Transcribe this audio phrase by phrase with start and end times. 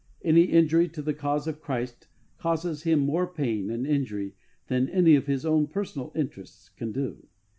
[0.23, 2.07] Any injury to the cause of Christ
[2.39, 4.33] causes him more pain and injury
[4.65, 7.27] than any of his own personal interests can do.